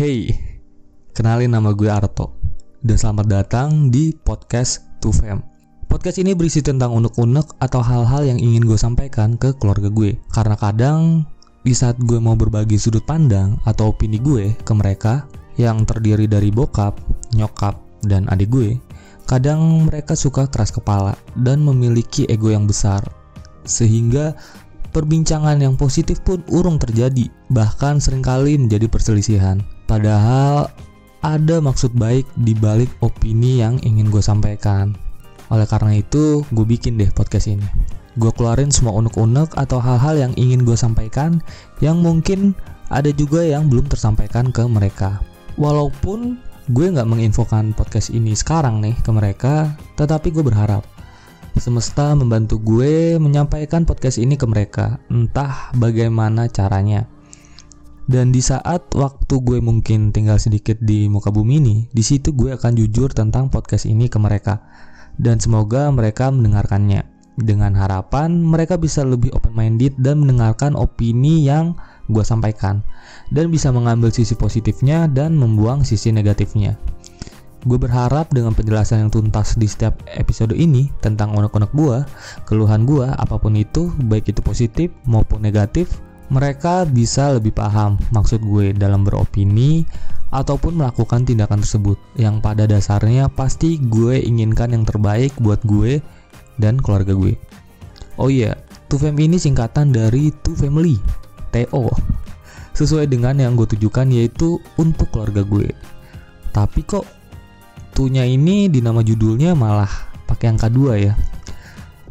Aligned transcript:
Hey, 0.00 0.32
kenalin 1.12 1.52
nama 1.52 1.76
gue 1.76 1.84
Arto 1.84 2.32
Dan 2.80 2.96
selamat 2.96 3.26
datang 3.28 3.92
di 3.92 4.16
podcast 4.16 4.80
2Fam 5.04 5.44
Podcast 5.92 6.16
ini 6.16 6.32
berisi 6.32 6.64
tentang 6.64 6.96
unek-unek 6.96 7.60
atau 7.60 7.84
hal-hal 7.84 8.24
yang 8.24 8.40
ingin 8.40 8.64
gue 8.64 8.80
sampaikan 8.80 9.36
ke 9.36 9.52
keluarga 9.60 9.92
gue 9.92 10.16
Karena 10.32 10.56
kadang 10.56 11.28
di 11.68 11.76
saat 11.76 12.00
gue 12.00 12.16
mau 12.16 12.32
berbagi 12.32 12.80
sudut 12.80 13.04
pandang 13.04 13.60
atau 13.68 13.92
opini 13.92 14.16
gue 14.16 14.56
ke 14.64 14.72
mereka 14.72 15.28
Yang 15.60 15.92
terdiri 15.92 16.24
dari 16.24 16.48
bokap, 16.48 16.96
nyokap, 17.36 17.76
dan 18.00 18.24
adik 18.32 18.48
gue 18.48 18.80
Kadang 19.28 19.84
mereka 19.84 20.16
suka 20.16 20.48
keras 20.48 20.72
kepala 20.72 21.12
dan 21.36 21.60
memiliki 21.60 22.24
ego 22.24 22.48
yang 22.48 22.64
besar 22.64 23.04
Sehingga 23.68 24.32
perbincangan 24.96 25.60
yang 25.60 25.76
positif 25.76 26.24
pun 26.24 26.40
urung 26.48 26.80
terjadi 26.80 27.28
Bahkan 27.52 28.00
sering 28.00 28.24
kali 28.24 28.56
menjadi 28.56 28.88
perselisihan 28.88 29.60
Padahal 29.90 30.70
ada 31.26 31.58
maksud 31.58 31.90
baik 31.98 32.22
di 32.46 32.54
balik 32.54 32.86
opini 33.02 33.58
yang 33.58 33.82
ingin 33.82 34.06
gue 34.06 34.22
sampaikan. 34.22 34.94
Oleh 35.50 35.66
karena 35.66 35.98
itu, 35.98 36.46
gue 36.54 36.62
bikin 36.62 36.94
deh 36.94 37.10
podcast 37.10 37.50
ini. 37.50 37.66
Gue 38.14 38.30
keluarin 38.30 38.70
semua 38.70 38.94
unek-unek 38.94 39.58
atau 39.58 39.82
hal-hal 39.82 40.14
yang 40.14 40.32
ingin 40.38 40.62
gue 40.62 40.78
sampaikan 40.78 41.42
yang 41.82 41.98
mungkin 41.98 42.54
ada 42.86 43.10
juga 43.10 43.42
yang 43.42 43.66
belum 43.66 43.90
tersampaikan 43.90 44.54
ke 44.54 44.62
mereka. 44.70 45.18
Walaupun 45.58 46.38
gue 46.70 46.86
nggak 46.86 47.10
menginfokan 47.10 47.74
podcast 47.74 48.14
ini 48.14 48.38
sekarang 48.38 48.78
nih 48.78 48.94
ke 49.02 49.10
mereka, 49.10 49.74
tetapi 49.98 50.30
gue 50.30 50.46
berharap 50.46 50.86
semesta 51.58 52.14
membantu 52.14 52.62
gue 52.62 53.18
menyampaikan 53.18 53.82
podcast 53.82 54.22
ini 54.22 54.38
ke 54.38 54.46
mereka, 54.46 55.02
entah 55.10 55.74
bagaimana 55.74 56.46
caranya. 56.46 57.10
Dan 58.10 58.34
di 58.34 58.42
saat 58.42 58.90
waktu 58.90 59.38
gue 59.38 59.62
mungkin 59.62 60.10
tinggal 60.10 60.42
sedikit 60.42 60.74
di 60.82 61.06
muka 61.06 61.30
bumi 61.30 61.62
ini, 61.62 61.76
di 61.94 62.02
situ 62.02 62.34
gue 62.34 62.58
akan 62.58 62.74
jujur 62.74 63.14
tentang 63.14 63.46
podcast 63.54 63.86
ini 63.86 64.10
ke 64.10 64.18
mereka. 64.18 64.66
Dan 65.14 65.38
semoga 65.38 65.86
mereka 65.94 66.26
mendengarkannya. 66.34 67.06
Dengan 67.38 67.70
harapan 67.78 68.42
mereka 68.42 68.74
bisa 68.74 69.06
lebih 69.06 69.30
open 69.30 69.54
minded 69.54 69.94
dan 69.94 70.26
mendengarkan 70.26 70.74
opini 70.74 71.46
yang 71.46 71.78
gue 72.10 72.26
sampaikan 72.26 72.82
dan 73.30 73.54
bisa 73.54 73.70
mengambil 73.70 74.10
sisi 74.10 74.34
positifnya 74.34 75.06
dan 75.06 75.38
membuang 75.38 75.86
sisi 75.86 76.10
negatifnya. 76.10 76.74
Gue 77.62 77.78
berharap 77.78 78.34
dengan 78.34 78.58
penjelasan 78.58 79.06
yang 79.06 79.10
tuntas 79.14 79.54
di 79.54 79.70
setiap 79.70 80.02
episode 80.10 80.56
ini 80.56 80.90
tentang 80.98 81.30
unek-unek 81.36 81.70
gue, 81.76 82.02
keluhan 82.48 82.82
gue, 82.88 83.06
apa 83.06 83.38
pun 83.38 83.54
itu, 83.54 83.94
baik 84.10 84.34
itu 84.34 84.40
positif 84.42 84.88
maupun 85.06 85.44
negatif, 85.44 86.00
mereka 86.30 86.86
bisa 86.86 87.34
lebih 87.34 87.50
paham 87.50 87.98
maksud 88.14 88.40
gue 88.40 88.70
dalam 88.72 89.02
beropini 89.02 89.82
ataupun 90.30 90.78
melakukan 90.78 91.26
tindakan 91.26 91.60
tersebut 91.60 91.98
yang 92.14 92.38
pada 92.38 92.64
dasarnya 92.64 93.26
pasti 93.26 93.82
gue 93.82 94.22
inginkan 94.22 94.70
yang 94.70 94.86
terbaik 94.86 95.34
buat 95.42 95.58
gue 95.66 95.98
dan 96.62 96.78
keluarga 96.78 97.12
gue. 97.12 97.34
Oh 98.14 98.30
iya, 98.30 98.54
Two 98.86 98.98
Fam 98.98 99.18
ini 99.18 99.38
singkatan 99.42 99.90
dari 99.90 100.30
Two 100.46 100.54
Family, 100.54 100.98
TO. 101.50 101.90
Sesuai 102.78 103.10
dengan 103.10 103.34
yang 103.42 103.58
gue 103.58 103.66
tujukan 103.74 104.06
yaitu 104.14 104.62
untuk 104.78 105.10
keluarga 105.10 105.42
gue. 105.42 105.74
Tapi 106.54 106.80
kok 106.86 107.06
tunya 107.90 108.22
ini 108.22 108.70
di 108.70 108.78
nama 108.78 109.02
judulnya 109.02 109.58
malah 109.58 109.90
pakai 110.30 110.54
angka 110.54 110.70
2 110.70 111.06
ya. 111.06 111.14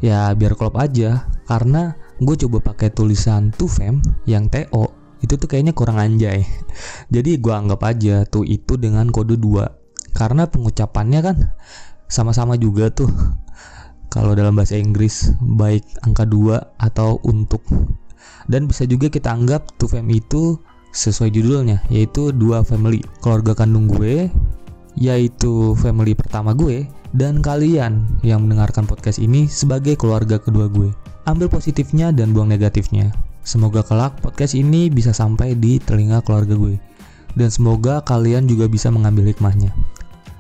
Ya 0.04 0.32
biar 0.36 0.60
klop 0.60 0.76
aja 0.76 1.24
karena 1.48 1.96
gue 2.20 2.36
coba 2.48 2.72
pakai 2.72 2.92
tulisan 2.92 3.56
fam 3.56 4.04
yang 4.28 4.52
TO 4.52 4.92
itu 5.20 5.36
tuh 5.36 5.52
kayaknya 5.52 5.76
kurang 5.76 6.00
anjay. 6.00 6.48
Jadi 7.14 7.40
gue 7.40 7.54
anggap 7.54 7.84
aja 7.84 8.24
tuh 8.24 8.48
itu 8.48 8.80
dengan 8.80 9.12
kode 9.12 9.36
2 9.36 10.16
karena 10.16 10.48
pengucapannya 10.48 11.20
kan 11.24 11.38
sama-sama 12.08 12.56
juga 12.56 12.92
tuh. 12.92 13.12
Kalau 14.10 14.34
dalam 14.34 14.58
bahasa 14.58 14.74
Inggris 14.74 15.30
baik 15.38 15.86
angka 16.02 16.26
2 16.26 16.82
atau 16.82 17.22
untuk. 17.28 17.62
Dan 18.50 18.66
bisa 18.66 18.90
juga 18.90 19.14
kita 19.14 19.30
anggap 19.30 19.78
fam 19.86 20.10
itu 20.10 20.58
sesuai 20.90 21.30
judulnya 21.30 21.86
yaitu 21.94 22.34
dua 22.34 22.66
family. 22.66 23.06
Keluarga 23.22 23.54
kandung 23.54 23.86
gue 23.86 24.34
yaitu 24.98 25.78
family 25.78 26.18
pertama 26.18 26.58
gue 26.58 26.90
dan 27.16 27.42
kalian 27.42 28.06
yang 28.22 28.46
mendengarkan 28.46 28.86
podcast 28.86 29.18
ini 29.18 29.50
sebagai 29.50 29.98
keluarga 29.98 30.38
kedua 30.38 30.70
gue 30.70 30.94
ambil 31.30 31.46
positifnya 31.46 32.10
dan 32.10 32.34
buang 32.34 32.50
negatifnya. 32.50 33.14
Semoga 33.46 33.86
kelak 33.86 34.18
podcast 34.22 34.58
ini 34.58 34.90
bisa 34.90 35.14
sampai 35.14 35.54
di 35.54 35.78
telinga 35.78 36.26
keluarga 36.26 36.58
gue. 36.58 36.76
Dan 37.38 37.50
semoga 37.54 38.02
kalian 38.02 38.50
juga 38.50 38.66
bisa 38.66 38.90
mengambil 38.90 39.30
hikmahnya. 39.30 39.70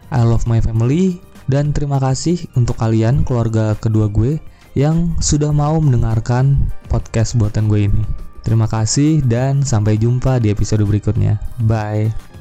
I 0.09 0.25
love 0.25 0.49
my 0.49 0.57
family 0.57 1.21
dan 1.45 1.69
terima 1.69 2.01
kasih 2.01 2.49
untuk 2.57 2.81
kalian 2.81 3.21
keluarga 3.21 3.77
kedua 3.77 4.09
gue 4.09 4.41
yang 4.73 5.13
sudah 5.21 5.53
mau 5.53 5.77
mendengarkan 5.77 6.69
podcast 6.89 7.37
buatan 7.37 7.69
gue 7.69 7.85
ini. 7.89 8.03
Terima 8.41 8.65
kasih 8.65 9.21
dan 9.21 9.61
sampai 9.61 10.01
jumpa 10.01 10.41
di 10.41 10.49
episode 10.49 10.81
berikutnya. 10.81 11.37
Bye. 11.61 12.38